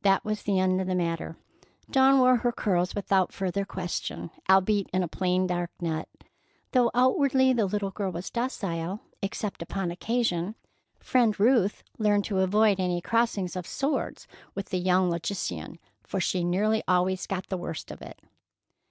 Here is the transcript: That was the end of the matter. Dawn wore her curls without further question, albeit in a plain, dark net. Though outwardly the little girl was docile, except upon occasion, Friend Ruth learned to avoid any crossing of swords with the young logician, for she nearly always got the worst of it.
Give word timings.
That 0.00 0.24
was 0.24 0.40
the 0.44 0.58
end 0.58 0.80
of 0.80 0.86
the 0.86 0.94
matter. 0.94 1.36
Dawn 1.90 2.20
wore 2.20 2.36
her 2.36 2.52
curls 2.52 2.94
without 2.94 3.34
further 3.34 3.66
question, 3.66 4.30
albeit 4.48 4.88
in 4.94 5.02
a 5.02 5.08
plain, 5.08 5.46
dark 5.46 5.70
net. 5.78 6.08
Though 6.72 6.90
outwardly 6.94 7.52
the 7.52 7.66
little 7.66 7.90
girl 7.90 8.10
was 8.10 8.30
docile, 8.30 9.00
except 9.20 9.60
upon 9.60 9.90
occasion, 9.90 10.54
Friend 11.00 11.38
Ruth 11.38 11.82
learned 11.98 12.24
to 12.24 12.38
avoid 12.38 12.80
any 12.80 13.02
crossing 13.02 13.50
of 13.54 13.66
swords 13.66 14.26
with 14.54 14.70
the 14.70 14.78
young 14.78 15.10
logician, 15.10 15.78
for 16.02 16.18
she 16.18 16.44
nearly 16.44 16.82
always 16.88 17.26
got 17.26 17.50
the 17.50 17.58
worst 17.58 17.90
of 17.90 18.00
it. 18.00 18.18